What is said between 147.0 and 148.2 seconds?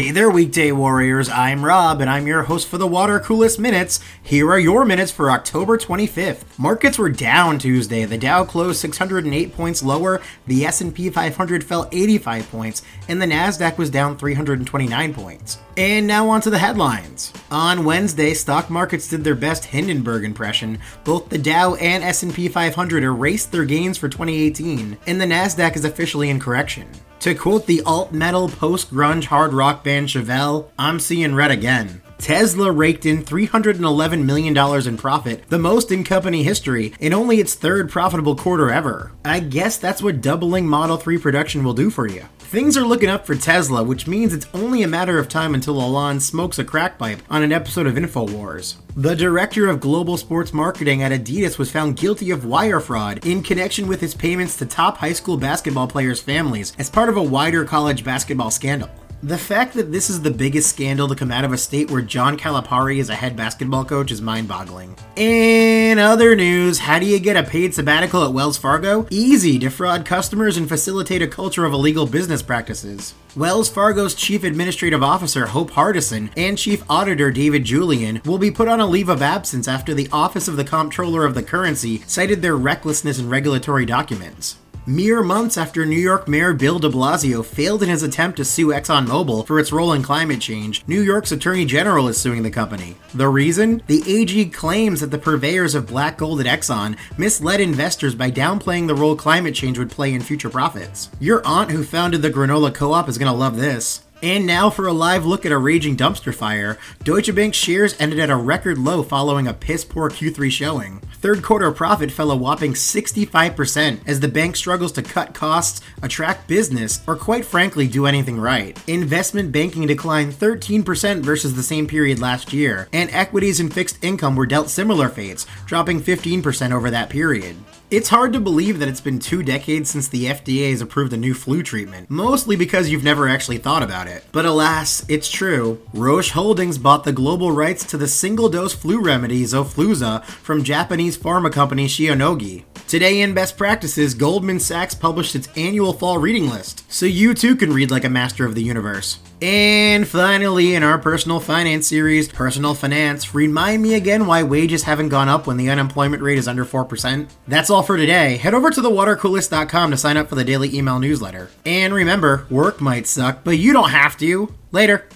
you too can read like a